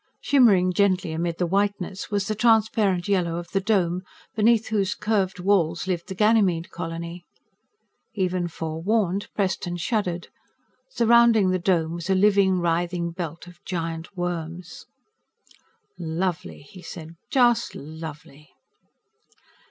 Shimmering 0.19 0.73
gently 0.73 1.11
amid 1.11 1.37
the 1.37 1.45
whiteness 1.45 2.09
was 2.09 2.25
the 2.25 2.33
transparent 2.33 3.07
yellow 3.07 3.35
of 3.35 3.49
the 3.49 3.61
Dome 3.61 4.01
beneath 4.35 4.69
whose 4.69 4.95
curved 4.95 5.39
walls 5.39 5.85
lived 5.85 6.07
the 6.07 6.15
Ganymede 6.15 6.71
Colony. 6.71 7.23
Even 8.15 8.47
forewarned, 8.47 9.27
Preston 9.35 9.77
shuddered. 9.77 10.29
Surrounding 10.89 11.51
the 11.51 11.59
Dome 11.59 11.93
was 11.93 12.09
a 12.09 12.15
living, 12.15 12.57
writhing 12.59 13.11
belt 13.11 13.45
of 13.45 13.63
giant 13.63 14.17
worms. 14.17 14.87
"Lovely," 15.99 16.61
he 16.63 16.81
said. 16.81 17.13
"Just 17.29 17.75
lovely." 17.75 18.49